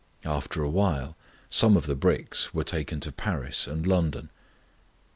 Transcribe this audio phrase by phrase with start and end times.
[0.25, 1.15] After a while
[1.51, 4.31] some of the bricks were taken to Paris and London.